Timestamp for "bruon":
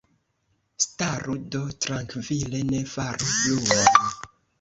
3.37-4.09